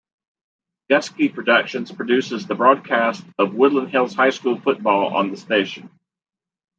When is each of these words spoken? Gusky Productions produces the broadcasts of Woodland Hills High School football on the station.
Gusky 0.89 1.29
Productions 1.31 1.91
produces 1.91 2.47
the 2.47 2.55
broadcasts 2.55 3.23
of 3.37 3.53
Woodland 3.53 3.89
Hills 3.91 4.15
High 4.15 4.31
School 4.31 4.59
football 4.59 5.15
on 5.15 5.29
the 5.29 5.37
station. 5.37 5.91